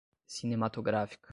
[0.25, 1.29] cinematográfica